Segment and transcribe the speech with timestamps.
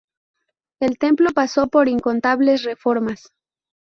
[0.79, 3.31] El templo pasó por incontables reformas.